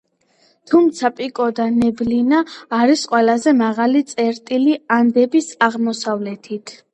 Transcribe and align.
თუმცა 0.69 1.09
პიკო-და-ნებლინა 1.17 2.39
არის 2.77 3.03
ყველაზე 3.11 3.53
მაღალი 3.59 4.01
წერტილი 4.15 4.75
ანდების 4.97 5.53
აღმოსავლეთით. 5.69 6.75